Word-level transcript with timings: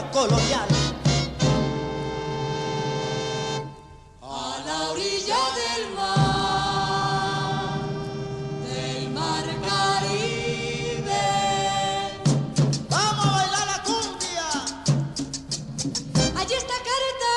reliquia 0.00 0.10
colonial. 0.12 0.68
A 4.22 4.58
la 4.66 4.90
orilla 4.90 5.38
del 5.60 5.84
mar, 5.96 7.80
del 8.64 9.10
mar 9.10 9.44
Caribe. 9.68 11.26
¡Vamos 12.88 13.26
a 13.26 13.30
bailar 13.30 13.66
la 13.66 13.78
cumbia! 13.82 14.48
Allí 16.38 16.54
está 16.54 16.74
Cartagena, 16.90 17.32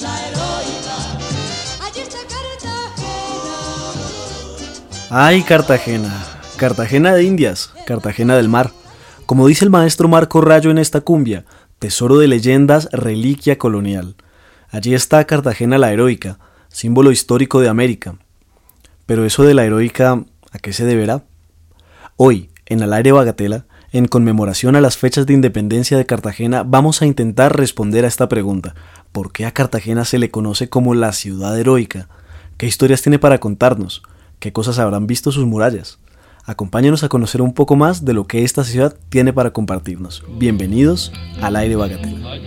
la 0.00 0.12
heroica. 0.26 0.96
Allí 1.84 2.00
está 2.00 2.18
Cartagena. 2.34 3.56
¡Ay, 5.10 5.42
Cartagena! 5.42 6.12
Cartagena 6.56 7.14
de 7.14 7.24
Indias, 7.24 7.70
Cartagena 7.84 8.36
del 8.36 8.48
Mar. 8.48 8.70
Como 9.26 9.46
dice 9.46 9.64
el 9.64 9.70
maestro 9.70 10.06
Marco 10.06 10.42
Rayo 10.42 10.70
en 10.70 10.76
esta 10.76 11.00
cumbia, 11.00 11.46
tesoro 11.78 12.18
de 12.18 12.28
leyendas, 12.28 12.90
reliquia 12.92 13.56
colonial. 13.56 14.16
Allí 14.70 14.92
está 14.92 15.24
Cartagena 15.24 15.78
la 15.78 15.92
heroica, 15.92 16.38
símbolo 16.68 17.10
histórico 17.10 17.60
de 17.60 17.70
América. 17.70 18.16
Pero 19.06 19.24
eso 19.24 19.42
de 19.42 19.54
la 19.54 19.64
heroica, 19.64 20.22
¿a 20.52 20.58
qué 20.58 20.74
se 20.74 20.84
deberá? 20.84 21.24
Hoy, 22.16 22.50
en 22.66 22.82
Al 22.82 22.92
aire 22.92 23.12
Bagatela, 23.12 23.64
en 23.92 24.08
conmemoración 24.08 24.76
a 24.76 24.82
las 24.82 24.98
fechas 24.98 25.24
de 25.24 25.32
independencia 25.32 25.96
de 25.96 26.04
Cartagena, 26.04 26.62
vamos 26.62 27.00
a 27.00 27.06
intentar 27.06 27.56
responder 27.56 28.04
a 28.04 28.08
esta 28.08 28.28
pregunta. 28.28 28.74
¿Por 29.10 29.32
qué 29.32 29.46
a 29.46 29.52
Cartagena 29.52 30.04
se 30.04 30.18
le 30.18 30.30
conoce 30.30 30.68
como 30.68 30.94
la 30.94 31.12
ciudad 31.12 31.58
heroica? 31.58 32.08
¿Qué 32.58 32.66
historias 32.66 33.00
tiene 33.00 33.18
para 33.18 33.38
contarnos? 33.38 34.02
¿Qué 34.38 34.52
cosas 34.52 34.78
habrán 34.78 35.06
visto 35.06 35.32
sus 35.32 35.46
murallas? 35.46 35.98
Acompáñenos 36.46 37.02
a 37.02 37.08
conocer 37.08 37.40
un 37.40 37.54
poco 37.54 37.74
más 37.74 38.04
de 38.04 38.12
lo 38.12 38.26
que 38.26 38.44
esta 38.44 38.64
ciudad 38.64 38.94
tiene 39.08 39.32
para 39.32 39.52
compartirnos. 39.52 40.22
Bienvenidos 40.36 41.10
al 41.40 41.56
aire 41.56 41.74
Bagatela. 41.74 42.38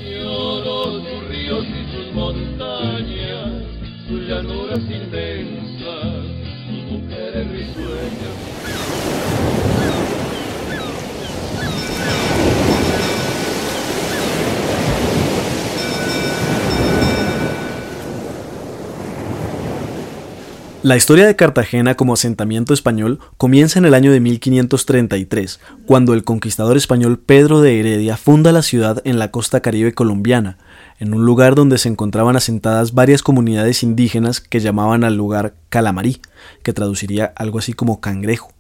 La 20.84 20.96
historia 20.96 21.26
de 21.26 21.36
Cartagena 21.36 21.96
como 21.96 22.14
asentamiento 22.14 22.72
español 22.72 23.20
comienza 23.38 23.80
en 23.80 23.86
el 23.86 23.96
año 23.96 24.12
de 24.12 24.20
1533, 24.20 25.60
cuando 25.88 26.14
el 26.14 26.24
conquistador 26.24 26.78
español 26.78 27.18
Pedro 27.18 27.62
de 27.62 27.80
Heredia 27.80 28.16
funda 28.16 28.52
la 28.52 28.62
ciudad 28.62 29.02
en 29.04 29.18
la 29.18 29.32
costa 29.32 29.62
caribe 29.62 29.94
colombiana, 29.94 30.60
en 31.00 31.16
un 31.16 31.26
lugar 31.26 31.56
donde 31.56 31.80
se 31.80 31.90
encontraban 31.90 32.36
asentadas 32.36 32.94
varias 32.94 33.24
comunidades 33.24 33.82
indígenas 33.82 34.40
que 34.40 34.60
llamaban 34.60 35.04
al 35.04 35.16
lugar 35.16 35.56
Calamarí, 35.70 36.22
que 36.62 36.74
traduciría 36.74 37.34
algo 37.36 37.58
así 37.58 37.74
como 37.74 38.00
cangrejo. 38.00 38.57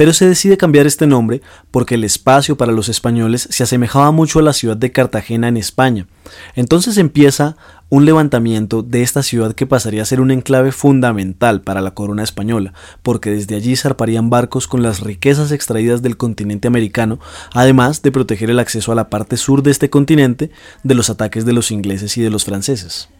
Pero 0.00 0.14
se 0.14 0.26
decide 0.26 0.56
cambiar 0.56 0.86
este 0.86 1.06
nombre 1.06 1.42
porque 1.70 1.96
el 1.96 2.04
espacio 2.04 2.56
para 2.56 2.72
los 2.72 2.88
españoles 2.88 3.46
se 3.50 3.64
asemejaba 3.64 4.12
mucho 4.12 4.38
a 4.38 4.42
la 4.42 4.54
ciudad 4.54 4.78
de 4.78 4.92
Cartagena 4.92 5.46
en 5.46 5.58
España. 5.58 6.06
Entonces 6.54 6.96
empieza 6.96 7.58
un 7.90 8.06
levantamiento 8.06 8.82
de 8.82 9.02
esta 9.02 9.22
ciudad 9.22 9.52
que 9.52 9.66
pasaría 9.66 10.00
a 10.00 10.06
ser 10.06 10.22
un 10.22 10.30
enclave 10.30 10.72
fundamental 10.72 11.60
para 11.60 11.82
la 11.82 11.90
corona 11.90 12.22
española, 12.22 12.72
porque 13.02 13.28
desde 13.28 13.56
allí 13.56 13.76
zarparían 13.76 14.30
barcos 14.30 14.68
con 14.68 14.82
las 14.82 15.00
riquezas 15.00 15.52
extraídas 15.52 16.00
del 16.00 16.16
continente 16.16 16.66
americano, 16.66 17.20
además 17.52 18.00
de 18.00 18.10
proteger 18.10 18.48
el 18.48 18.58
acceso 18.58 18.92
a 18.92 18.94
la 18.94 19.10
parte 19.10 19.36
sur 19.36 19.62
de 19.62 19.70
este 19.70 19.90
continente 19.90 20.50
de 20.82 20.94
los 20.94 21.10
ataques 21.10 21.44
de 21.44 21.52
los 21.52 21.70
ingleses 21.70 22.16
y 22.16 22.22
de 22.22 22.30
los 22.30 22.46
franceses. 22.46 23.10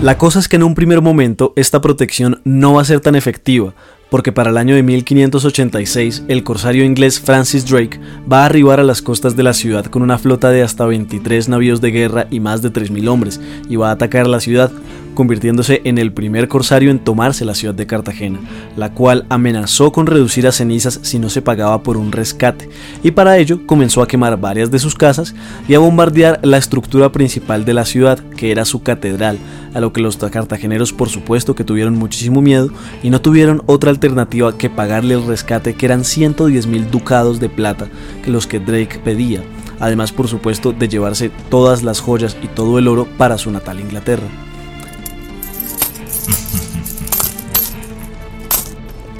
La 0.00 0.16
cosa 0.16 0.38
es 0.38 0.46
que 0.46 0.54
en 0.54 0.62
un 0.62 0.76
primer 0.76 1.00
momento 1.00 1.52
esta 1.56 1.80
protección 1.80 2.40
no 2.44 2.74
va 2.74 2.82
a 2.82 2.84
ser 2.84 3.00
tan 3.00 3.16
efectiva, 3.16 3.74
porque 4.10 4.32
para 4.32 4.50
el 4.50 4.56
año 4.56 4.74
de 4.74 4.82
1586 4.82 6.24
el 6.28 6.44
corsario 6.44 6.84
inglés 6.84 7.20
Francis 7.20 7.68
Drake 7.68 8.00
va 8.30 8.42
a 8.42 8.46
arribar 8.46 8.80
a 8.80 8.84
las 8.84 9.02
costas 9.02 9.36
de 9.36 9.42
la 9.42 9.54
ciudad 9.54 9.86
con 9.86 10.02
una 10.02 10.18
flota 10.18 10.50
de 10.50 10.62
hasta 10.62 10.86
23 10.86 11.48
navíos 11.48 11.80
de 11.80 11.90
guerra 11.90 12.26
y 12.30 12.40
más 12.40 12.62
de 12.62 12.72
3.000 12.72 13.08
hombres, 13.08 13.40
y 13.68 13.76
va 13.76 13.90
a 13.90 13.92
atacar 13.92 14.26
la 14.26 14.40
ciudad, 14.40 14.70
convirtiéndose 15.14 15.82
en 15.84 15.98
el 15.98 16.12
primer 16.12 16.48
corsario 16.48 16.90
en 16.90 17.00
tomarse 17.00 17.44
la 17.44 17.54
ciudad 17.54 17.74
de 17.74 17.86
Cartagena, 17.86 18.38
la 18.76 18.92
cual 18.92 19.26
amenazó 19.28 19.90
con 19.92 20.06
reducir 20.06 20.46
a 20.46 20.52
cenizas 20.52 21.00
si 21.02 21.18
no 21.18 21.28
se 21.28 21.42
pagaba 21.42 21.82
por 21.82 21.96
un 21.96 22.12
rescate, 22.12 22.68
y 23.02 23.10
para 23.10 23.38
ello 23.38 23.66
comenzó 23.66 24.02
a 24.02 24.08
quemar 24.08 24.38
varias 24.38 24.70
de 24.70 24.78
sus 24.78 24.94
casas 24.94 25.34
y 25.66 25.74
a 25.74 25.80
bombardear 25.80 26.40
la 26.42 26.58
estructura 26.58 27.10
principal 27.10 27.64
de 27.64 27.74
la 27.74 27.84
ciudad, 27.84 28.18
que 28.36 28.50
era 28.50 28.64
su 28.64 28.82
catedral, 28.82 29.38
a 29.74 29.80
lo 29.80 29.92
que 29.92 30.00
los 30.00 30.16
cartageneros 30.16 30.92
por 30.92 31.08
supuesto 31.08 31.54
que 31.54 31.64
tuvieron 31.64 31.94
muchísimo 31.94 32.40
miedo 32.40 32.70
y 33.02 33.10
no 33.10 33.20
tuvieron 33.20 33.62
otra 33.66 33.90
alternativa 33.98 34.56
que 34.56 34.70
pagarle 34.70 35.14
el 35.14 35.26
rescate 35.26 35.74
que 35.74 35.86
eran 35.86 36.04
110 36.04 36.66
mil 36.66 36.90
ducados 36.90 37.40
de 37.40 37.48
plata 37.48 37.88
que 38.22 38.30
los 38.30 38.46
que 38.46 38.60
Drake 38.60 39.00
pedía, 39.02 39.42
además 39.80 40.12
por 40.12 40.28
supuesto 40.28 40.72
de 40.72 40.88
llevarse 40.88 41.30
todas 41.50 41.82
las 41.82 42.00
joyas 42.00 42.36
y 42.40 42.46
todo 42.46 42.78
el 42.78 42.86
oro 42.86 43.06
para 43.18 43.38
su 43.38 43.50
natal 43.50 43.80
Inglaterra. 43.80 44.28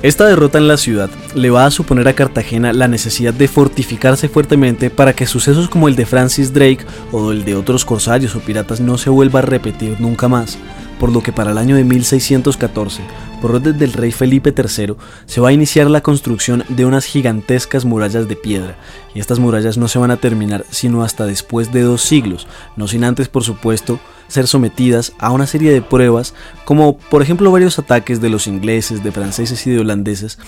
Esta 0.01 0.27
derrota 0.27 0.59
en 0.59 0.69
la 0.69 0.77
ciudad 0.77 1.11
le 1.35 1.51
va 1.51 1.67
a 1.67 1.73
suponer 1.73 2.07
a 2.07 2.13
Cartagena 2.13 2.73
la 2.73 2.87
necesidad 2.87 3.35
de 3.35 3.49
fortificarse 3.49 4.29
fuertemente 4.29 4.91
para 4.91 5.13
que 5.13 5.27
sucesos 5.27 5.69
como 5.69 5.89
el 5.89 5.97
de 5.97 6.07
Francis 6.07 6.53
Drake 6.53 6.87
o 7.11 7.33
el 7.33 7.45
de 7.45 7.57
otros 7.57 7.85
corsarios 7.85 8.37
o 8.37 8.41
piratas 8.41 8.79
no 8.81 8.97
se 8.97 9.11
vuelva 9.11 9.41
a 9.41 9.43
repetir 9.43 9.97
nunca 10.01 10.29
más, 10.29 10.57
por 10.99 11.13
lo 11.13 11.23
que 11.23 11.33
para 11.33 11.53
el 11.53 11.59
año 11.59 11.77
de 11.77 11.85
1614, 11.85 13.03
por 13.41 13.53
orden 13.53 13.79
del 13.79 13.93
rey 13.93 14.13
Felipe 14.13 14.55
III, 14.57 14.95
se 15.27 15.41
va 15.41 15.49
a 15.49 15.53
iniciar 15.53 15.89
la 15.91 16.03
construcción 16.03 16.65
de 16.69 16.85
unas 16.85 17.05
gigantescas 17.05 17.85
murallas 17.85 18.29
de 18.29 18.37
piedra, 18.37 18.77
y 19.15 19.21
estas 19.21 19.39
murallas 19.39 19.79
no 19.79 19.89
se 19.89 19.99
van 19.99 20.11
a 20.11 20.17
terminar 20.17 20.65
sino 20.71 21.03
hasta 21.03 21.27
después 21.27 21.73
de 21.73 21.83
dos 21.83 22.03
siglos, 22.03 22.47
no 22.77 22.89
sin 22.89 23.05
antes 23.05 23.29
por 23.29 23.45
supuesto 23.45 24.01
ser 24.29 24.47
sometidas 24.47 25.13
a 25.19 25.31
una 25.31 25.47
serie 25.47 25.73
de 25.73 25.83
pruebas, 25.83 26.35
como 26.65 26.99
por 26.99 27.23
ejemplo 27.23 27.51
varios 27.51 27.79
ataques 27.79 28.21
de 28.21 28.29
los 28.29 28.47
ingleses, 28.47 29.03
de 29.03 29.13
franceses 29.13 29.67
y 29.67 29.71
de 29.71 29.81
holandeses, 29.81 30.39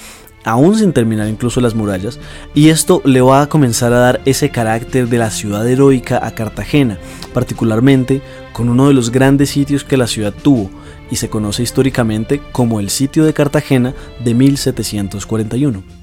aún 0.45 0.77
sin 0.77 0.93
terminar 0.93 1.29
incluso 1.29 1.61
las 1.61 1.75
murallas, 1.75 2.19
y 2.55 2.69
esto 2.69 3.03
le 3.05 3.21
va 3.21 3.43
a 3.43 3.49
comenzar 3.49 3.93
a 3.93 3.99
dar 3.99 4.21
ese 4.25 4.51
carácter 4.51 5.09
de 5.09 5.19
la 5.19 5.31
ciudad 5.31 5.69
heroica 5.69 6.27
a 6.27 6.35
Cartagena, 6.35 6.99
particularmente 7.35 8.23
con 8.53 8.69
uno 8.69 8.89
de 8.89 8.95
los 8.95 9.11
grandes 9.11 9.51
sitios 9.51 9.85
que 9.85 9.97
la 9.97 10.07
ciudad 10.07 10.33
tuvo, 10.33 10.71
y 11.11 11.17
se 11.17 11.29
conoce 11.29 11.63
históricamente 11.63 12.41
como 12.53 12.81
el 12.81 12.91
sitio 12.91 13.25
de 13.25 13.35
Cartagena 13.35 13.95
de 14.25 14.35
1741. 14.35 16.00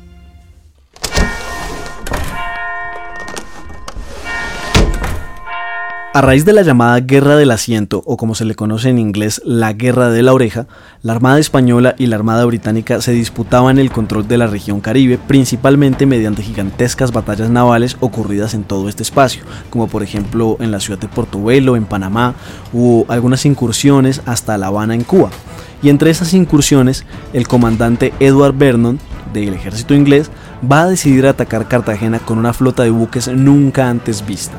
A 6.17 6.21
raíz 6.21 6.45
de 6.45 6.53
la 6.53 6.63
llamada 6.63 6.99
Guerra 6.99 7.35
del 7.35 7.51
Asiento, 7.51 8.01
o 8.07 8.17
como 8.17 8.33
se 8.33 8.43
le 8.43 8.55
conoce 8.55 8.89
en 8.89 8.97
inglés, 8.97 9.39
la 9.45 9.73
Guerra 9.73 10.09
de 10.09 10.23
la 10.23 10.33
Oreja, 10.33 10.65
la 11.03 11.13
Armada 11.13 11.37
Española 11.37 11.93
y 11.95 12.07
la 12.07 12.15
Armada 12.15 12.43
Británica 12.45 13.01
se 13.01 13.11
disputaban 13.11 13.77
el 13.77 13.91
control 13.91 14.27
de 14.27 14.39
la 14.39 14.47
región 14.47 14.81
caribe, 14.81 15.19
principalmente 15.19 16.07
mediante 16.07 16.41
gigantescas 16.41 17.11
batallas 17.11 17.51
navales 17.51 17.97
ocurridas 17.99 18.55
en 18.55 18.63
todo 18.63 18.89
este 18.89 19.03
espacio, 19.03 19.43
como 19.69 19.89
por 19.89 20.01
ejemplo 20.01 20.57
en 20.59 20.71
la 20.71 20.79
ciudad 20.79 20.97
de 20.97 21.07
Portobelo, 21.07 21.75
en 21.75 21.85
Panamá, 21.85 22.33
o 22.73 23.05
algunas 23.09 23.45
incursiones 23.45 24.23
hasta 24.25 24.57
La 24.57 24.67
Habana, 24.67 24.95
en 24.95 25.03
Cuba. 25.03 25.29
Y 25.83 25.89
entre 25.89 26.09
esas 26.09 26.33
incursiones, 26.33 27.05
el 27.31 27.47
comandante 27.47 28.11
Edward 28.19 28.57
Vernon, 28.57 28.99
del 29.33 29.53
ejército 29.53 29.93
inglés, 29.93 30.31
va 30.63 30.81
a 30.81 30.87
decidir 30.87 31.27
atacar 31.27 31.67
Cartagena 31.67 32.17
con 32.17 32.39
una 32.39 32.53
flota 32.53 32.81
de 32.81 32.89
buques 32.89 33.27
nunca 33.27 33.87
antes 33.87 34.25
vista. 34.25 34.57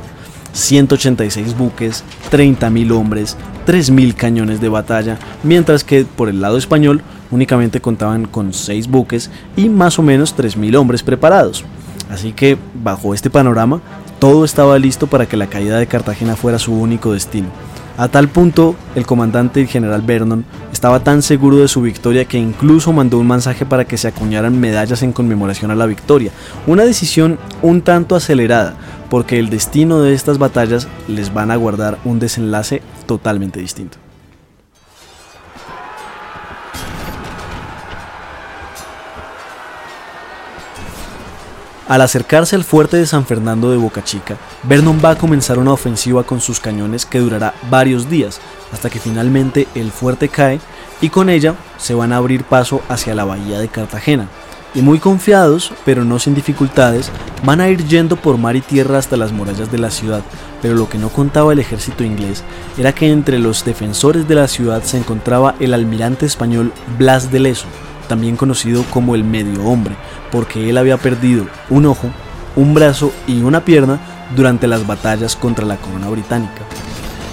186 0.59 1.57
buques, 1.57 2.05
30.000 2.31 2.93
hombres, 2.93 3.37
3.000 3.67 4.15
cañones 4.15 4.61
de 4.61 4.69
batalla, 4.69 5.19
mientras 5.43 5.85
que 5.85 6.05
por 6.05 6.29
el 6.29 6.41
lado 6.41 6.59
español 6.59 7.03
únicamente 7.31 7.81
contaban 7.81 8.27
con 8.27 8.53
6 8.53 8.89
buques 8.89 9.31
y 9.57 9.69
más 9.69 9.99
o 9.99 10.03
menos 10.03 10.37
3.000 10.37 10.77
hombres 10.77 11.03
preparados. 11.03 11.65
Así 12.11 12.33
que, 12.33 12.57
bajo 12.83 13.15
este 13.15 13.31
panorama, 13.31 13.81
todo 14.19 14.45
estaba 14.45 14.79
listo 14.79 15.07
para 15.07 15.27
que 15.27 15.37
la 15.37 15.47
caída 15.47 15.79
de 15.79 15.87
Cartagena 15.87 16.37
fuera 16.37 16.59
su 16.59 16.73
único 16.73 17.13
destino. 17.13 17.49
A 17.99 18.07
tal 18.07 18.29
punto, 18.29 18.77
el 18.95 19.07
comandante 19.07 19.67
general 19.67 20.03
Vernon 20.03 20.45
estaba 20.73 21.01
tan 21.01 21.21
seguro 21.21 21.57
de 21.57 21.67
su 21.67 21.83
victoria 21.83 22.27
que 22.27 22.39
incluso 22.39 22.93
mandó 22.93 23.19
un 23.19 23.27
mensaje 23.27 23.67
para 23.67 23.87
que 23.87 23.99
se 23.99 24.07
acuñaran 24.07 24.61
medallas 24.61 25.03
en 25.03 25.13
conmemoración 25.13 25.73
a 25.73 25.75
la 25.75 25.87
victoria. 25.87 26.31
Una 26.69 26.85
decisión 26.85 27.41
un 27.61 27.83
tanto 27.83 28.15
acelerada, 28.15 28.77
porque 29.11 29.39
el 29.39 29.51
destino 29.51 30.01
de 30.01 30.15
estas 30.15 30.39
batallas 30.39 30.89
les 31.07 31.33
van 31.33 31.51
a 31.51 31.57
guardar 31.57 31.99
un 32.05 32.19
desenlace 32.19 32.83
totalmente 33.07 33.61
distinto. 33.61 33.99
Al 41.89 42.03
acercarse 42.03 42.55
al 42.55 42.65
fuerte 42.65 42.99
de 42.99 43.07
San 43.07 43.25
Fernando 43.25 43.71
de 43.71 43.79
Boca 43.79 44.05
Chica, 44.05 44.37
Vernon 44.65 45.01
va 45.03 45.13
a 45.13 45.17
comenzar 45.17 45.59
una 45.59 45.73
ofensiva 45.73 46.23
con 46.23 46.43
sus 46.43 46.61
cañones 46.61 47.07
que 47.07 47.19
durará 47.19 47.55
varios 47.71 48.11
días, 48.11 48.43
hasta 48.75 48.91
que 48.91 48.99
finalmente 48.99 49.67
el 49.75 49.91
fuerte 49.91 50.29
cae 50.29 50.61
y 51.01 51.09
con 51.09 51.31
ella 51.31 51.55
se 51.79 51.95
van 51.95 52.13
a 52.13 52.19
abrir 52.19 52.45
paso 52.45 52.83
hacia 52.91 53.15
la 53.15 53.25
bahía 53.25 53.59
de 53.59 53.69
Cartagena, 53.69 54.29
y 54.79 54.81
muy 54.81 55.01
confiados, 55.01 55.73
pero 55.85 56.05
no 56.05 56.21
sin 56.21 56.37
dificultades, 56.37 57.11
van 57.43 57.61
a 57.61 57.69
ir 57.69 57.85
yendo 57.89 58.15
por 58.15 58.39
mar 58.39 58.55
y 58.55 58.61
tierra 58.61 58.97
hasta 58.97 59.17
las 59.17 59.33
murallas 59.33 59.73
de 59.73 59.79
la 59.79 59.91
ciudad, 59.91 60.23
pero 60.63 60.77
lo 60.77 60.89
que 60.89 60.99
no 60.99 61.09
contaba 61.09 61.53
el 61.53 61.59
ejército 61.59 62.05
inglés 62.05 62.45
era 62.77 62.95
que 62.95 63.11
entre 63.11 63.41
los 63.41 63.65
defensores 63.65 64.29
de 64.29 64.37
la 64.37 64.47
ciudad 64.47 64.85
se 64.85 64.97
encontraba 64.97 65.57
el 65.59 65.75
almirante 65.75 66.27
español 66.27 66.73
Blas 66.97 67.33
de 67.33 67.41
Leso, 67.41 67.67
también 68.07 68.37
conocido 68.37 68.85
como 68.91 69.17
el 69.17 69.25
medio 69.25 69.65
hombre, 69.65 69.97
porque 70.31 70.71
él 70.71 70.79
había 70.79 70.97
perdido 70.97 71.49
un 71.71 71.87
ojo, 71.87 72.09
un 72.55 72.73
brazo 72.73 73.11
y 73.27 73.43
una 73.43 73.65
pierna 73.65 73.99
durante 74.37 74.69
las 74.69 74.87
batallas 74.87 75.35
contra 75.35 75.67
la 75.67 75.79
corona 75.79 76.09
británica. 76.09 76.63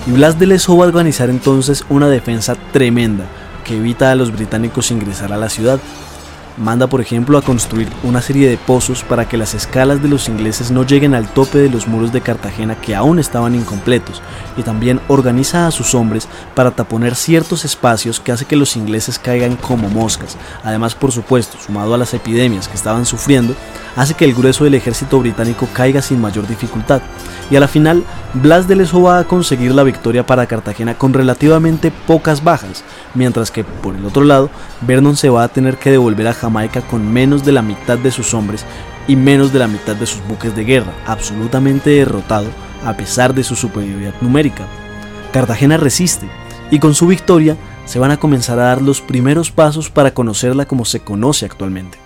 Y 0.08 0.14
Blas 0.14 0.40
de 0.40 0.48
Leso 0.48 0.76
va 0.78 0.86
a 0.86 0.88
organizar 0.88 1.30
entonces 1.30 1.86
una 1.90 2.10
defensa 2.10 2.56
tremenda 2.74 3.26
que 3.64 3.78
evita 3.78 4.10
a 4.10 4.16
los 4.16 4.32
británicos 4.32 4.90
ingresar 4.90 5.32
a 5.32 5.38
la 5.38 5.50
ciudad 5.50 5.80
Manda, 6.58 6.88
por 6.88 7.02
ejemplo, 7.02 7.38
a 7.38 7.42
construir 7.42 7.90
una 8.04 8.22
serie 8.22 8.48
de 8.48 8.58
pozos 8.58 9.04
para 9.04 9.28
que 9.28 9.36
las 9.36 9.54
escalas 9.54 10.02
de 10.02 10.08
los 10.08 10.30
ingleses 10.30 10.72
no 10.72 10.84
lleguen 10.84 11.14
al 11.14 11.28
tope 11.28 11.58
de 11.58 11.70
los 11.70 11.86
muros 11.86 12.14
de 12.14 12.22
Cartagena 12.22 12.76
que 12.80 12.96
aún 12.96 13.20
estaban 13.20 13.56
incompletos, 13.56 14.22
y 14.56 14.64
también 14.64 15.02
organiza 15.10 15.68
a 15.68 15.72
sus 15.72 15.94
hombres 15.94 16.30
para 16.54 16.72
taponer 16.72 17.16
ciertos 17.16 17.66
espacios 17.66 18.22
que 18.22 18.32
hace 18.32 18.46
que 18.46 18.56
los 18.56 18.78
ingleses 18.78 19.20
caigan 19.20 19.58
como 19.58 19.90
moscas. 19.90 20.38
Además, 20.64 20.96
por 20.96 21.12
supuesto, 21.12 21.58
sumado 21.60 21.94
a 21.94 21.98
las 21.98 22.14
epidemias 22.14 22.70
que 22.70 22.76
estaban 22.76 23.06
sufriendo, 23.06 23.54
hace 23.98 24.14
que 24.14 24.24
el 24.24 24.34
grueso 24.34 24.64
del 24.64 24.76
ejército 24.76 25.20
británico 25.20 25.68
caiga 25.74 26.02
sin 26.02 26.22
mayor 26.22 26.48
dificultad. 26.48 27.02
Y 27.52 27.58
a 27.58 27.60
la 27.60 27.68
final, 27.68 28.04
Blas 28.34 28.68
de 28.68 28.76
Leso 28.76 29.02
va 29.02 29.20
a 29.20 29.24
conseguir 29.26 29.74
la 29.74 29.84
victoria 29.84 30.26
para 30.26 30.48
Cartagena 30.48 30.98
con 30.98 31.14
relativamente 31.14 31.92
pocas 31.92 32.44
bajas, 32.44 32.84
mientras 33.14 33.52
que 33.52 33.64
por 33.64 33.96
el 33.96 34.06
otro 34.06 34.24
lado, 34.24 34.50
Vernon 34.82 35.16
se 35.16 35.30
va 35.30 35.44
a 35.44 35.48
tener 35.48 35.78
que 35.78 35.92
devolver 35.92 36.28
a 36.28 36.34
Jamaica 36.46 36.82
con 36.82 37.12
menos 37.12 37.44
de 37.44 37.52
la 37.52 37.62
mitad 37.62 37.98
de 37.98 38.12
sus 38.12 38.34
hombres 38.34 38.66
y 39.08 39.16
menos 39.16 39.52
de 39.52 39.60
la 39.60 39.68
mitad 39.68 39.96
de 39.96 40.06
sus 40.06 40.26
buques 40.28 40.56
de 40.56 40.64
guerra, 40.64 40.94
absolutamente 41.08 41.90
derrotado 41.90 42.48
a 42.86 42.96
pesar 42.96 43.34
de 43.34 43.44
su 43.44 43.56
superioridad 43.56 44.14
numérica. 44.22 44.68
Cartagena 45.34 45.78
resiste 45.78 46.30
y 46.70 46.80
con 46.80 46.94
su 46.94 47.08
victoria 47.08 47.58
se 47.86 48.00
van 48.00 48.12
a 48.12 48.18
comenzar 48.18 48.60
a 48.60 48.66
dar 48.66 48.82
los 48.82 49.02
primeros 49.02 49.52
pasos 49.52 49.90
para 49.90 50.14
conocerla 50.14 50.66
como 50.66 50.86
se 50.86 51.00
conoce 51.00 51.46
actualmente. 51.46 52.05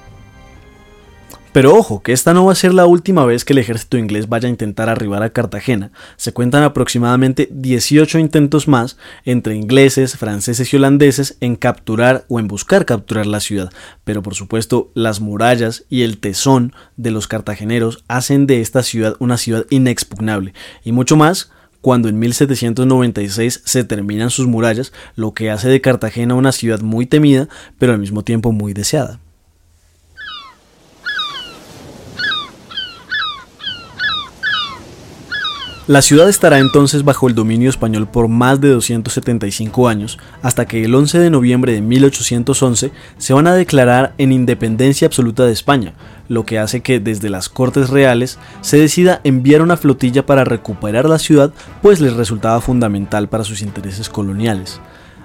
Pero 1.52 1.76
ojo, 1.76 2.04
que 2.04 2.14
esta 2.14 2.36
no 2.36 2.46
va 2.46 2.52
a 2.52 2.56
ser 2.56 2.76
la 2.76 2.86
última 2.86 3.26
vez 3.26 3.44
que 3.44 3.54
el 3.54 3.60
ejército 3.60 3.98
inglés 3.98 4.30
vaya 4.30 4.48
a 4.48 4.52
intentar 4.52 4.88
arribar 4.88 5.24
a 5.24 5.32
Cartagena. 5.32 5.92
Se 6.16 6.32
cuentan 6.32 6.62
aproximadamente 6.62 7.50
18 7.52 8.20
intentos 8.20 8.68
más 8.68 8.98
entre 9.26 9.56
ingleses, 9.56 10.16
franceses 10.16 10.72
y 10.72 10.78
holandeses 10.78 11.38
en 11.42 11.56
capturar 11.56 12.26
o 12.28 12.40
en 12.40 12.48
buscar 12.48 12.86
capturar 12.86 13.26
la 13.26 13.40
ciudad. 13.40 13.72
Pero 14.04 14.22
por 14.22 14.36
supuesto, 14.36 14.92
las 14.94 15.22
murallas 15.22 15.86
y 15.90 16.04
el 16.04 16.20
tesón 16.20 16.74
de 16.98 17.10
los 17.10 17.28
cartageneros 17.28 18.04
hacen 18.08 18.46
de 18.46 18.62
esta 18.62 18.84
ciudad 18.84 19.16
una 19.18 19.38
ciudad 19.38 19.66
inexpugnable. 19.72 20.54
Y 20.84 20.92
mucho 20.92 21.16
más 21.16 21.50
cuando 21.82 22.10
en 22.10 22.20
1796 22.20 23.64
se 23.66 23.84
terminan 23.86 24.30
sus 24.30 24.46
murallas, 24.46 24.94
lo 25.16 25.34
que 25.34 25.50
hace 25.50 25.68
de 25.68 25.82
Cartagena 25.82 26.36
una 26.36 26.52
ciudad 26.52 26.82
muy 26.82 27.08
temida, 27.08 27.48
pero 27.80 27.94
al 27.94 28.00
mismo 28.00 28.24
tiempo 28.24 28.52
muy 28.52 28.74
deseada. 28.74 29.20
La 35.90 36.04
ciudad 36.04 36.30
estará 36.30 36.60
entonces 36.60 37.04
bajo 37.04 37.28
el 37.28 37.34
dominio 37.34 37.68
español 37.68 38.08
por 38.08 38.28
más 38.28 38.62
de 38.62 38.70
275 38.70 39.88
años, 39.88 40.20
hasta 40.44 40.68
que 40.68 40.86
el 40.86 40.94
11 40.94 41.18
de 41.18 41.32
noviembre 41.32 41.74
de 41.74 41.82
1811 41.82 42.92
se 43.18 43.34
van 43.34 43.48
a 43.48 43.56
declarar 43.56 44.14
en 44.20 44.32
independencia 44.32 45.08
absoluta 45.08 45.48
de 45.48 45.52
España, 45.52 45.96
lo 46.28 46.46
que 46.46 46.60
hace 46.60 46.82
que 46.82 47.00
desde 47.00 47.32
las 47.32 47.50
Cortes 47.50 47.90
Reales 47.90 48.38
se 48.62 48.78
decida 48.78 49.20
enviar 49.24 49.64
una 49.64 49.78
flotilla 49.78 50.28
para 50.28 50.44
recuperar 50.44 51.10
la 51.10 51.18
ciudad, 51.18 51.52
pues 51.82 52.00
les 52.02 52.14
resultaba 52.14 52.62
fundamental 52.62 53.28
para 53.28 53.44
sus 53.44 53.64
intereses 53.64 54.10
coloniales. 54.10 54.80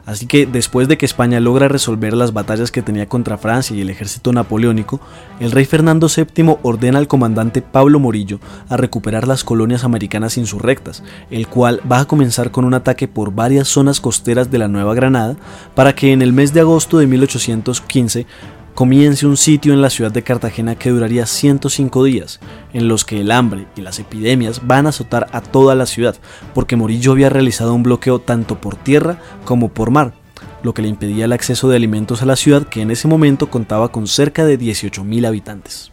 Así 0.06 0.26
que 0.26 0.46
después 0.46 0.86
de 0.86 0.98
que 0.98 1.06
España 1.06 1.40
logra 1.40 1.68
resolver 1.68 2.12
las 2.12 2.32
batallas 2.32 2.70
que 2.70 2.82
tenía 2.82 3.08
contra 3.08 3.38
Francia 3.38 3.74
y 3.74 3.80
el 3.80 3.90
ejército 3.90 4.32
napoleónico, 4.32 5.00
el 5.40 5.50
rey 5.50 5.64
Fernando 5.64 6.08
VII 6.14 6.56
ordena 6.62 6.98
al 6.98 7.08
comandante 7.08 7.62
Pablo 7.62 7.98
Morillo 7.98 8.38
a 8.68 8.76
recuperar 8.76 9.26
las 9.26 9.44
colonias 9.44 9.84
americanas 9.84 10.36
insurrectas, 10.36 11.02
el 11.30 11.48
cual 11.48 11.80
va 11.90 12.00
a 12.00 12.04
comenzar 12.04 12.50
con 12.50 12.64
un 12.64 12.74
ataque 12.74 13.08
por 13.08 13.34
varias 13.34 13.68
zonas 13.68 14.00
costeras 14.00 14.50
de 14.50 14.58
la 14.58 14.68
Nueva 14.68 14.94
Granada 14.94 15.36
para 15.74 15.94
que 15.94 16.12
en 16.12 16.20
el 16.20 16.32
mes 16.32 16.52
de 16.52 16.60
agosto 16.60 16.98
de 16.98 17.06
1815 17.06 18.26
comience 18.74 19.26
un 19.26 19.36
sitio 19.36 19.72
en 19.72 19.80
la 19.80 19.90
ciudad 19.90 20.10
de 20.10 20.22
Cartagena 20.22 20.74
que 20.74 20.90
duraría 20.90 21.26
105 21.26 22.04
días, 22.04 22.40
en 22.72 22.88
los 22.88 23.04
que 23.04 23.20
el 23.20 23.30
hambre 23.30 23.66
y 23.76 23.80
las 23.80 24.00
epidemias 24.00 24.66
van 24.66 24.86
a 24.86 24.88
azotar 24.88 25.28
a 25.32 25.40
toda 25.40 25.74
la 25.74 25.86
ciudad, 25.86 26.16
porque 26.54 26.76
Morillo 26.76 27.12
había 27.12 27.30
realizado 27.30 27.72
un 27.72 27.84
bloqueo 27.84 28.18
tanto 28.18 28.60
por 28.60 28.76
tierra 28.76 29.18
como 29.44 29.68
por 29.68 29.90
mar, 29.90 30.14
lo 30.62 30.74
que 30.74 30.82
le 30.82 30.88
impedía 30.88 31.26
el 31.26 31.32
acceso 31.32 31.68
de 31.68 31.76
alimentos 31.76 32.22
a 32.22 32.26
la 32.26 32.36
ciudad 32.36 32.66
que 32.66 32.82
en 32.82 32.90
ese 32.90 33.06
momento 33.06 33.48
contaba 33.48 33.92
con 33.92 34.08
cerca 34.08 34.44
de 34.44 34.58
18.000 34.58 35.26
habitantes. 35.26 35.92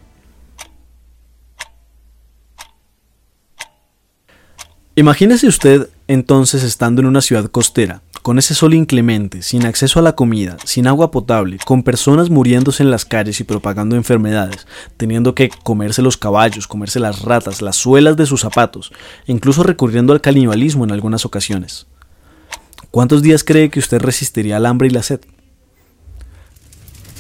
Imagínese 4.96 5.48
usted 5.48 5.88
entonces 6.14 6.64
estando 6.64 7.02
en 7.02 7.08
una 7.08 7.22
ciudad 7.22 7.46
costera, 7.46 8.02
con 8.22 8.38
ese 8.38 8.54
sol 8.54 8.74
inclemente, 8.74 9.42
sin 9.42 9.66
acceso 9.66 9.98
a 9.98 10.02
la 10.02 10.14
comida, 10.14 10.58
sin 10.66 10.86
agua 10.88 11.10
potable, 11.10 11.58
con 11.64 11.84
personas 11.84 12.30
muriéndose 12.30 12.84
en 12.84 12.92
las 12.92 13.06
calles 13.06 13.40
y 13.40 13.46
propagando 13.46 13.96
enfermedades, 13.96 14.68
teniendo 14.98 15.36
que 15.36 15.50
comerse 15.64 16.02
los 16.02 16.18
caballos, 16.18 16.68
comerse 16.68 17.00
las 17.00 17.22
ratas, 17.22 17.62
las 17.62 17.78
suelas 17.78 18.18
de 18.18 18.26
sus 18.26 18.42
zapatos, 18.42 18.92
incluso 19.26 19.64
recurriendo 19.64 20.12
al 20.12 20.20
canibalismo 20.20 20.84
en 20.84 20.92
algunas 20.92 21.26
ocasiones. 21.26 21.88
¿Cuántos 22.92 23.22
días 23.22 23.46
cree 23.46 23.70
que 23.70 23.80
usted 23.80 24.02
resistiría 24.02 24.58
al 24.58 24.66
hambre 24.66 24.90
y 24.90 24.92
la 24.92 25.04
sed? 25.04 25.22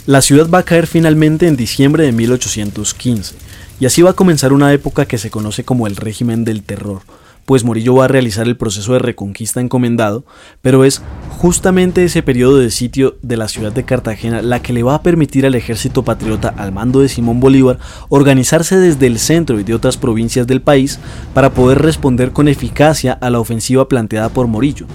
La 0.05 0.21
ciudad 0.21 0.49
va 0.49 0.57
a 0.59 0.63
caer 0.63 0.85
finalmente 0.85 1.47
en 1.47 1.55
diciembre 1.55 2.03
de 2.03 2.11
1815, 2.11 3.35
y 3.79 3.85
así 3.85 4.01
va 4.01 4.09
a 4.09 4.15
comenzar 4.15 4.51
una 4.51 4.73
época 4.73 5.05
que 5.05 5.17
se 5.17 5.31
conoce 5.31 5.63
como 5.63 5.87
el 5.87 5.95
régimen 5.95 6.43
del 6.43 6.63
terror, 6.63 7.03
pues 7.45 7.63
Morillo 7.63 7.95
va 7.95 8.05
a 8.05 8.07
realizar 8.07 8.47
el 8.47 8.57
proceso 8.57 8.93
de 8.93 8.99
reconquista 8.99 9.59
encomendado, 9.59 10.23
pero 10.61 10.85
es 10.85 11.01
justamente 11.37 12.03
ese 12.03 12.23
periodo 12.23 12.57
de 12.57 12.71
sitio 12.71 13.17
de 13.21 13.37
la 13.37 13.47
ciudad 13.47 13.71
de 13.71 13.83
Cartagena 13.83 14.41
la 14.41 14.61
que 14.61 14.73
le 14.73 14.83
va 14.83 14.95
a 14.95 15.03
permitir 15.03 15.45
al 15.45 15.55
ejército 15.55 16.03
patriota 16.03 16.53
al 16.55 16.71
mando 16.71 17.01
de 17.01 17.09
Simón 17.09 17.39
Bolívar 17.39 17.79
organizarse 18.09 18.77
desde 18.77 19.07
el 19.07 19.19
centro 19.19 19.59
y 19.59 19.63
de 19.63 19.73
otras 19.73 19.97
provincias 19.97 20.47
del 20.47 20.61
país 20.61 20.99
para 21.33 21.51
poder 21.51 21.79
responder 21.79 22.31
con 22.31 22.47
eficacia 22.47 23.13
a 23.13 23.29
la 23.29 23.39
ofensiva 23.39 23.87
planteada 23.87 24.29
por 24.29 24.47
Morillo, 24.47 24.85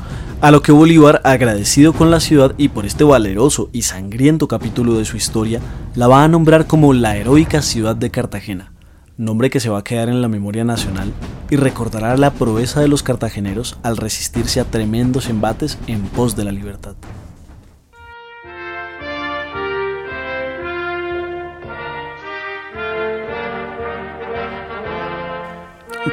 a 0.40 0.50
lo 0.50 0.62
que 0.62 0.72
Bolívar, 0.72 1.20
agradecido 1.24 1.92
con 1.92 2.10
la 2.10 2.20
ciudad 2.20 2.54
y 2.58 2.68
por 2.68 2.86
este 2.86 3.04
valeroso 3.04 3.70
y 3.72 3.82
sangriento 3.82 4.48
capítulo 4.48 4.98
de 4.98 5.04
su 5.04 5.16
historia, 5.16 5.60
la 5.94 6.06
va 6.08 6.24
a 6.24 6.28
nombrar 6.28 6.66
como 6.66 6.92
la 6.92 7.16
heroica 7.16 7.62
ciudad 7.62 7.96
de 7.96 8.10
Cartagena 8.10 8.72
nombre 9.18 9.48
que 9.50 9.60
se 9.60 9.70
va 9.70 9.78
a 9.78 9.84
quedar 9.84 10.08
en 10.08 10.20
la 10.20 10.28
memoria 10.28 10.64
nacional 10.64 11.12
y 11.50 11.56
recordará 11.56 12.16
la 12.16 12.30
proeza 12.32 12.80
de 12.80 12.88
los 12.88 13.02
cartageneros 13.02 13.78
al 13.82 13.96
resistirse 13.96 14.60
a 14.60 14.64
tremendos 14.64 15.28
embates 15.28 15.78
en 15.86 16.02
pos 16.02 16.36
de 16.36 16.44
la 16.44 16.52
libertad. 16.52 16.94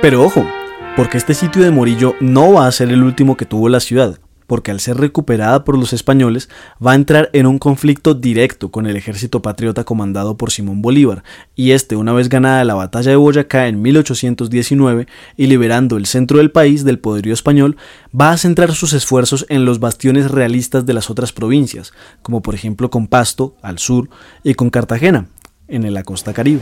Pero 0.01 0.23
ojo, 0.23 0.45
porque 0.95 1.17
este 1.17 1.33
sitio 1.33 1.61
de 1.63 1.71
Morillo 1.71 2.15
no 2.19 2.53
va 2.53 2.67
a 2.67 2.71
ser 2.71 2.89
el 2.89 3.03
último 3.03 3.37
que 3.37 3.45
tuvo 3.45 3.69
la 3.69 3.79
ciudad, 3.79 4.19
porque 4.47 4.71
al 4.71 4.79
ser 4.79 4.97
recuperada 4.97 5.63
por 5.63 5.77
los 5.77 5.93
españoles 5.93 6.49
va 6.85 6.91
a 6.93 6.95
entrar 6.95 7.29
en 7.33 7.45
un 7.45 7.59
conflicto 7.59 8.13
directo 8.13 8.71
con 8.71 8.87
el 8.87 8.95
ejército 8.95 9.41
patriota 9.41 9.83
comandado 9.83 10.37
por 10.37 10.51
Simón 10.51 10.81
Bolívar, 10.81 11.23
y 11.55 11.71
este 11.71 11.95
una 11.95 12.13
vez 12.13 12.29
ganada 12.29 12.63
la 12.63 12.75
batalla 12.75 13.11
de 13.11 13.17
Boyacá 13.17 13.67
en 13.67 13.81
1819 13.81 15.07
y 15.37 15.47
liberando 15.47 15.97
el 15.97 16.05
centro 16.05 16.37
del 16.37 16.51
país 16.51 16.83
del 16.83 16.99
poderío 16.99 17.33
español, 17.33 17.77
va 18.19 18.31
a 18.31 18.37
centrar 18.37 18.73
sus 18.73 18.93
esfuerzos 18.93 19.45
en 19.49 19.65
los 19.65 19.79
bastiones 19.79 20.31
realistas 20.31 20.85
de 20.85 20.93
las 20.93 21.09
otras 21.09 21.33
provincias, 21.33 21.93
como 22.21 22.41
por 22.41 22.55
ejemplo 22.55 22.89
con 22.89 23.07
Pasto, 23.07 23.55
al 23.61 23.79
sur, 23.79 24.09
y 24.43 24.53
con 24.53 24.69
Cartagena, 24.69 25.27
en 25.67 25.93
la 25.93 26.03
costa 26.03 26.33
caribe. 26.33 26.61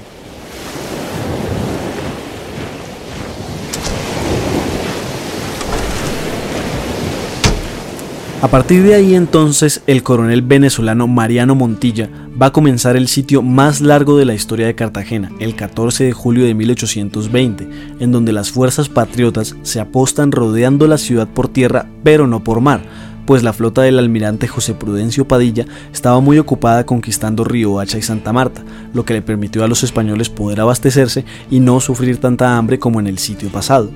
A 8.41 8.47
partir 8.47 8.81
de 8.81 8.95
ahí 8.95 9.13
entonces 9.13 9.83
el 9.85 10.01
coronel 10.01 10.41
venezolano 10.41 11.07
Mariano 11.07 11.53
Montilla 11.53 12.09
va 12.41 12.47
a 12.47 12.51
comenzar 12.51 12.97
el 12.97 13.07
sitio 13.07 13.43
más 13.43 13.81
largo 13.81 14.17
de 14.17 14.25
la 14.25 14.33
historia 14.33 14.65
de 14.65 14.73
Cartagena, 14.73 15.31
el 15.39 15.55
14 15.55 16.05
de 16.05 16.11
julio 16.11 16.45
de 16.45 16.55
1820, 16.55 17.69
en 17.99 18.11
donde 18.11 18.33
las 18.33 18.49
fuerzas 18.49 18.89
patriotas 18.89 19.55
se 19.61 19.79
apostan 19.79 20.31
rodeando 20.31 20.87
la 20.87 20.97
ciudad 20.97 21.27
por 21.27 21.49
tierra, 21.49 21.85
pero 22.03 22.25
no 22.25 22.43
por 22.43 22.61
mar, 22.61 22.81
pues 23.27 23.43
la 23.43 23.53
flota 23.53 23.83
del 23.83 23.99
almirante 23.99 24.47
José 24.47 24.73
Prudencio 24.73 25.27
Padilla 25.27 25.67
estaba 25.93 26.19
muy 26.19 26.39
ocupada 26.39 26.83
conquistando 26.83 27.43
Río 27.43 27.79
Hacha 27.79 27.99
y 27.99 28.01
Santa 28.01 28.33
Marta, 28.33 28.63
lo 28.95 29.05
que 29.05 29.13
le 29.13 29.21
permitió 29.21 29.63
a 29.63 29.67
los 29.67 29.83
españoles 29.83 30.29
poder 30.29 30.61
abastecerse 30.61 31.25
y 31.51 31.59
no 31.59 31.79
sufrir 31.79 32.17
tanta 32.17 32.57
hambre 32.57 32.79
como 32.79 32.99
en 32.99 33.05
el 33.05 33.19
sitio 33.19 33.49
pasado. 33.49 33.91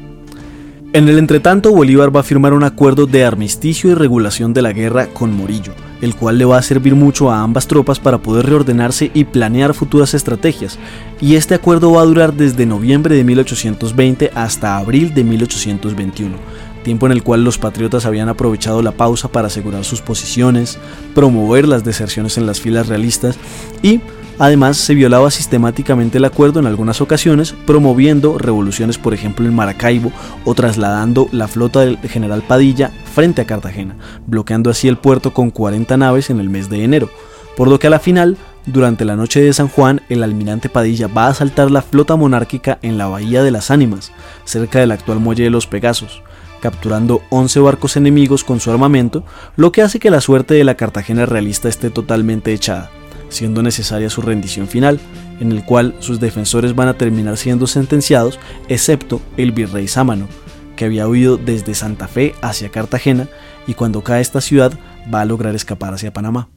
En 0.95 1.09
el 1.09 1.17
entretanto, 1.17 1.73
Bolívar 1.73 2.15
va 2.15 2.21
a 2.21 2.23
firmar 2.23 2.53
un 2.53 2.63
acuerdo 2.63 3.05
de 3.05 3.25
armisticio 3.25 3.91
y 3.91 3.95
regulación 3.95 4.53
de 4.53 4.61
la 4.61 4.71
guerra 4.71 5.07
con 5.07 5.35
Morillo, 5.35 5.73
el 5.99 6.15
cual 6.15 6.37
le 6.37 6.45
va 6.45 6.57
a 6.57 6.61
servir 6.61 6.95
mucho 6.95 7.29
a 7.29 7.41
ambas 7.41 7.67
tropas 7.67 7.99
para 7.99 8.19
poder 8.19 8.45
reordenarse 8.45 9.11
y 9.13 9.25
planear 9.25 9.73
futuras 9.73 10.13
estrategias, 10.13 10.79
y 11.19 11.35
este 11.35 11.53
acuerdo 11.53 11.91
va 11.91 12.01
a 12.01 12.05
durar 12.05 12.33
desde 12.33 12.65
noviembre 12.65 13.13
de 13.13 13.25
1820 13.25 14.31
hasta 14.35 14.77
abril 14.77 15.13
de 15.13 15.25
1821, 15.25 16.37
tiempo 16.85 17.07
en 17.07 17.11
el 17.11 17.23
cual 17.23 17.43
los 17.43 17.57
patriotas 17.57 18.05
habían 18.05 18.29
aprovechado 18.29 18.81
la 18.81 18.93
pausa 18.93 19.27
para 19.27 19.47
asegurar 19.47 19.83
sus 19.83 19.99
posiciones, 19.99 20.77
promover 21.13 21.67
las 21.67 21.83
deserciones 21.83 22.37
en 22.37 22.45
las 22.45 22.61
filas 22.61 22.87
realistas 22.87 23.37
y 23.83 23.99
Además, 24.37 24.75
se 24.75 24.95
violaba 24.95 25.31
sistemáticamente 25.31 26.17
el 26.17 26.25
acuerdo 26.25 26.59
en 26.59 26.67
algunas 26.67 26.99
ocasiones, 26.99 27.55
promoviendo 27.65 28.37
revoluciones, 28.37 28.97
por 28.97 29.13
ejemplo, 29.13 29.45
en 29.45 29.55
Maracaibo 29.55 30.11
o 30.43 30.53
trasladando 30.53 31.29
la 31.31 31.47
flota 31.47 31.79
del 31.81 31.97
general 31.99 32.41
Padilla 32.41 32.91
frente 33.13 33.41
a 33.41 33.45
Cartagena, 33.45 33.95
bloqueando 34.27 34.69
así 34.69 34.89
el 34.89 34.97
puerto 34.97 35.33
con 35.33 35.51
40 35.51 35.95
naves 35.95 36.29
en 36.29 36.41
el 36.41 36.49
mes 36.49 36.69
de 36.69 36.83
enero. 36.83 37.09
Por 37.55 37.69
lo 37.69 37.79
que 37.79 37.87
a 37.87 37.89
la 37.89 37.99
final, 37.99 38.35
durante 38.65 39.05
la 39.05 39.15
noche 39.15 39.41
de 39.41 39.53
San 39.53 39.69
Juan, 39.69 40.01
el 40.09 40.21
almirante 40.21 40.67
Padilla 40.67 41.07
va 41.07 41.27
a 41.27 41.29
asaltar 41.29 41.71
la 41.71 41.81
flota 41.81 42.17
monárquica 42.17 42.77
en 42.81 42.97
la 42.97 43.07
Bahía 43.07 43.41
de 43.41 43.51
las 43.51 43.71
Ánimas, 43.71 44.11
cerca 44.43 44.79
del 44.79 44.91
actual 44.91 45.19
muelle 45.19 45.45
de 45.45 45.49
los 45.49 45.67
Pegasos 45.67 46.21
capturando 46.61 47.21
11 47.29 47.59
barcos 47.59 47.95
enemigos 47.95 48.43
con 48.43 48.59
su 48.59 48.71
armamento, 48.71 49.23
lo 49.55 49.71
que 49.71 49.83
hace 49.83 49.99
que 49.99 50.09
la 50.09 50.19
suerte 50.19 50.55
de 50.55 50.63
la 50.63 50.73
Cartagena 50.73 51.27
realista 51.27 51.69
esté 51.69 51.91
totalmente 51.91 52.53
echada 52.53 52.89
siendo 53.29 53.61
necesaria 53.61 54.09
su 54.09 54.21
rendición 54.21 54.67
final, 54.67 54.99
en 55.39 55.51
el 55.51 55.63
cual 55.63 55.95
sus 55.99 56.19
defensores 56.19 56.75
van 56.75 56.87
a 56.87 56.97
terminar 56.97 57.37
siendo 57.37 57.67
sentenciados, 57.67 58.39
excepto 58.67 59.21
el 59.37 59.51
virrey 59.51 59.87
Sámano, 59.87 60.27
que 60.75 60.85
había 60.85 61.07
huido 61.07 61.37
desde 61.37 61.75
Santa 61.75 62.07
Fe 62.07 62.35
hacia 62.41 62.69
Cartagena 62.69 63.27
y 63.67 63.73
cuando 63.73 64.03
cae 64.03 64.21
esta 64.21 64.41
ciudad 64.41 64.73
va 65.13 65.21
a 65.21 65.25
lograr 65.25 65.55
escapar 65.55 65.93
hacia 65.93 66.13
Panamá. 66.13 66.49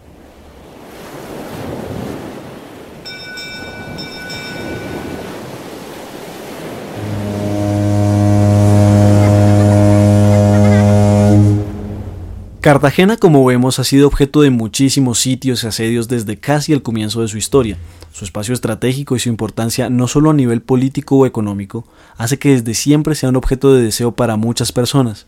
Cartagena, 12.68 13.16
como 13.16 13.46
vemos, 13.46 13.78
ha 13.78 13.84
sido 13.84 14.06
objeto 14.06 14.42
de 14.42 14.50
muchísimos 14.50 15.18
sitios 15.18 15.64
y 15.64 15.68
asedios 15.68 16.06
desde 16.06 16.36
casi 16.36 16.74
el 16.74 16.82
comienzo 16.82 17.22
de 17.22 17.28
su 17.28 17.38
historia. 17.38 17.78
Su 18.12 18.26
espacio 18.26 18.52
estratégico 18.52 19.16
y 19.16 19.20
su 19.20 19.30
importancia, 19.30 19.88
no 19.88 20.06
solo 20.06 20.28
a 20.28 20.34
nivel 20.34 20.60
político 20.60 21.16
o 21.16 21.24
económico, 21.24 21.86
hace 22.18 22.38
que 22.38 22.50
desde 22.50 22.74
siempre 22.74 23.14
sea 23.14 23.30
un 23.30 23.36
objeto 23.36 23.72
de 23.72 23.82
deseo 23.82 24.12
para 24.12 24.36
muchas 24.36 24.70
personas. 24.70 25.26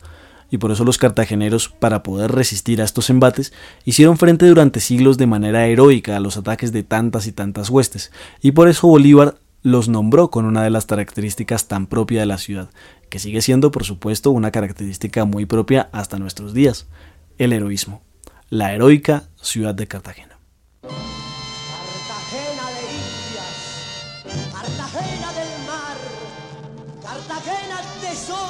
Y 0.51 0.59
por 0.59 0.71
eso 0.71 0.85
los 0.85 0.99
cartageneros, 0.99 1.71
para 1.71 2.03
poder 2.03 2.31
resistir 2.31 2.83
a 2.83 2.85
estos 2.85 3.09
embates, 3.09 3.55
hicieron 3.87 4.19
frente 4.19 4.45
durante 4.45 4.81
siglos 4.81 5.17
de 5.17 5.27
manera 5.27 5.67
heroica 5.67 6.19
a 6.19 6.21
los 6.21 6.37
ataques 6.37 6.73
de 6.73 6.83
tantas 6.83 7.27
y 7.27 7.33
tantas 7.33 7.71
huestes. 7.71 8.13
Y 8.43 8.53
por 8.53 8.69
eso 8.69 8.87
Bolívar 8.87 9.39
los 9.63 9.89
nombró 9.89 10.31
con 10.31 10.45
una 10.45 10.63
de 10.63 10.69
las 10.69 10.85
características 10.85 11.69
tan 11.69 11.87
propia 11.87 12.21
de 12.21 12.27
la 12.27 12.37
ciudad, 12.37 12.69
que 13.09 13.19
sigue 13.19 13.41
siendo 13.41 13.71
por 13.71 13.85
supuesto 13.85 14.31
una 14.31 14.51
característica 14.51 15.25
muy 15.25 15.47
propia 15.47 15.89
hasta 15.93 16.19
nuestros 16.19 16.53
días, 16.53 16.87
el 17.41 17.55
heroísmo, 17.55 18.03
la 18.51 18.75
heroica 18.75 19.25
ciudad 19.41 19.75
de 19.75 19.87
Cartagena. 19.87 20.30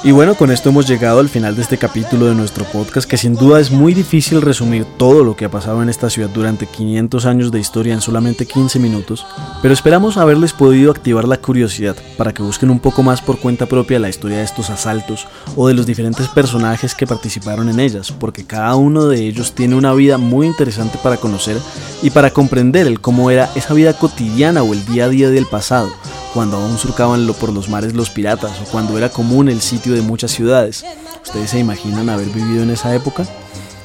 Y 0.03 0.09
bueno, 0.09 0.33
con 0.33 0.49
esto 0.49 0.69
hemos 0.69 0.87
llegado 0.87 1.19
al 1.19 1.29
final 1.29 1.55
de 1.55 1.61
este 1.61 1.77
capítulo 1.77 2.25
de 2.25 2.33
nuestro 2.33 2.65
podcast, 2.65 3.07
que 3.07 3.17
sin 3.17 3.35
duda 3.35 3.59
es 3.59 3.69
muy 3.69 3.93
difícil 3.93 4.41
resumir 4.41 4.83
todo 4.97 5.23
lo 5.23 5.35
que 5.35 5.45
ha 5.45 5.51
pasado 5.51 5.83
en 5.83 5.89
esta 5.89 6.09
ciudad 6.09 6.29
durante 6.33 6.65
500 6.65 7.27
años 7.27 7.51
de 7.51 7.59
historia 7.59 7.93
en 7.93 8.01
solamente 8.01 8.47
15 8.47 8.79
minutos, 8.79 9.27
pero 9.61 9.75
esperamos 9.75 10.17
haberles 10.17 10.53
podido 10.53 10.89
activar 10.89 11.27
la 11.27 11.37
curiosidad 11.37 11.95
para 12.17 12.33
que 12.33 12.41
busquen 12.41 12.71
un 12.71 12.79
poco 12.79 13.03
más 13.03 13.21
por 13.21 13.37
cuenta 13.37 13.67
propia 13.67 13.99
la 13.99 14.09
historia 14.09 14.37
de 14.37 14.43
estos 14.43 14.71
asaltos 14.71 15.27
o 15.55 15.67
de 15.67 15.75
los 15.75 15.85
diferentes 15.85 16.27
personajes 16.29 16.95
que 16.95 17.05
participaron 17.05 17.69
en 17.69 17.79
ellas, 17.79 18.11
porque 18.11 18.43
cada 18.43 18.73
uno 18.73 19.05
de 19.05 19.27
ellos 19.27 19.53
tiene 19.53 19.75
una 19.75 19.93
vida 19.93 20.17
muy 20.17 20.47
interesante 20.47 20.97
para 21.03 21.17
conocer 21.17 21.57
y 22.01 22.09
para 22.09 22.31
comprender 22.31 22.87
el 22.87 23.01
cómo 23.01 23.29
era 23.29 23.51
esa 23.53 23.75
vida 23.75 23.93
cotidiana 23.93 24.63
o 24.63 24.73
el 24.73 24.83
día 24.87 25.05
a 25.05 25.09
día 25.09 25.29
del 25.29 25.45
pasado 25.45 25.91
cuando 26.33 26.57
aún 26.57 26.77
surcaban 26.77 27.25
por 27.39 27.51
los 27.51 27.69
mares 27.69 27.93
los 27.93 28.09
piratas 28.09 28.59
o 28.61 28.71
cuando 28.71 28.97
era 28.97 29.09
común 29.09 29.49
el 29.49 29.61
sitio 29.61 29.93
de 29.93 30.01
muchas 30.01 30.31
ciudades. 30.31 30.85
¿Ustedes 31.23 31.51
se 31.51 31.59
imaginan 31.59 32.09
haber 32.09 32.27
vivido 32.27 32.63
en 32.63 32.71
esa 32.71 32.95
época? 32.95 33.25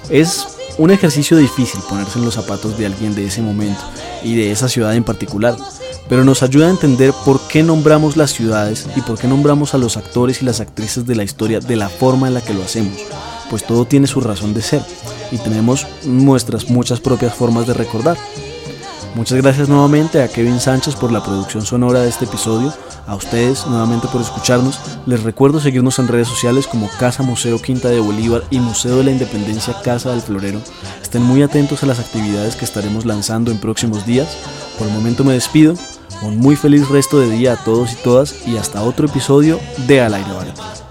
Es 0.08 0.46
un 0.78 0.90
ejercicio 0.90 1.36
difícil 1.36 1.80
ponerse 1.88 2.18
en 2.18 2.24
los 2.24 2.34
zapatos 2.34 2.78
de 2.78 2.86
alguien 2.86 3.14
de 3.14 3.26
ese 3.26 3.42
momento 3.42 3.80
y 4.22 4.36
de 4.36 4.52
esa 4.52 4.68
ciudad 4.68 4.94
en 4.94 5.04
particular, 5.04 5.56
pero 6.08 6.24
nos 6.24 6.42
ayuda 6.42 6.66
a 6.66 6.70
entender 6.70 7.12
por 7.24 7.40
qué 7.48 7.62
nombramos 7.62 8.16
las 8.16 8.32
ciudades 8.32 8.86
y 8.94 9.00
por 9.00 9.18
qué 9.18 9.26
nombramos 9.26 9.74
a 9.74 9.78
los 9.78 9.96
actores 9.96 10.42
y 10.42 10.44
las 10.44 10.60
actrices 10.60 11.06
de 11.06 11.14
la 11.14 11.24
historia 11.24 11.60
de 11.60 11.76
la 11.76 11.88
forma 11.88 12.28
en 12.28 12.34
la 12.34 12.40
que 12.40 12.54
lo 12.54 12.62
hacemos, 12.62 12.98
pues 13.50 13.66
todo 13.66 13.86
tiene 13.86 14.06
su 14.06 14.20
razón 14.20 14.54
de 14.54 14.62
ser 14.62 14.82
y 15.30 15.38
tenemos 15.38 15.86
nuestras 16.04 16.68
muchas 16.70 17.00
propias 17.00 17.34
formas 17.34 17.66
de 17.66 17.74
recordar. 17.74 18.16
Muchas 19.16 19.40
gracias 19.40 19.70
nuevamente 19.70 20.22
a 20.22 20.28
Kevin 20.28 20.60
Sánchez 20.60 20.94
por 20.94 21.10
la 21.10 21.24
producción 21.24 21.64
sonora 21.64 22.02
de 22.02 22.10
este 22.10 22.26
episodio, 22.26 22.70
a 23.06 23.14
ustedes 23.14 23.66
nuevamente 23.66 24.08
por 24.08 24.20
escucharnos. 24.20 24.78
Les 25.06 25.22
recuerdo 25.22 25.58
seguirnos 25.58 25.98
en 25.98 26.06
redes 26.06 26.28
sociales 26.28 26.66
como 26.66 26.90
Casa 27.00 27.22
Museo 27.22 27.58
Quinta 27.58 27.88
de 27.88 27.98
Bolívar 27.98 28.42
y 28.50 28.60
Museo 28.60 28.98
de 28.98 29.04
la 29.04 29.12
Independencia 29.12 29.74
Casa 29.82 30.10
del 30.10 30.20
Florero. 30.20 30.60
Estén 31.00 31.22
muy 31.22 31.42
atentos 31.42 31.82
a 31.82 31.86
las 31.86 31.98
actividades 31.98 32.56
que 32.56 32.66
estaremos 32.66 33.06
lanzando 33.06 33.50
en 33.50 33.58
próximos 33.58 34.04
días. 34.04 34.36
Por 34.76 34.86
el 34.86 34.92
momento 34.92 35.24
me 35.24 35.32
despido. 35.32 35.72
Un 36.20 36.36
muy 36.36 36.54
feliz 36.54 36.86
resto 36.90 37.18
de 37.18 37.30
día 37.30 37.54
a 37.54 37.64
todos 37.64 37.94
y 37.94 37.96
todas 37.96 38.46
y 38.46 38.58
hasta 38.58 38.82
otro 38.82 39.06
episodio 39.06 39.58
de 39.86 40.02
Al 40.02 40.12
aire. 40.12 40.85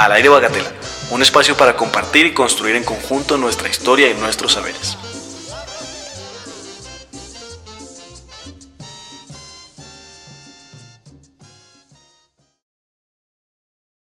Al 0.00 0.12
aire 0.12 0.30
Bagatela, 0.30 0.72
un 1.10 1.20
espacio 1.20 1.58
para 1.58 1.76
compartir 1.76 2.24
y 2.24 2.32
construir 2.32 2.74
en 2.74 2.84
conjunto 2.84 3.36
nuestra 3.36 3.68
historia 3.68 4.10
y 4.10 4.14
nuestros 4.14 4.54
saberes. 4.54 4.96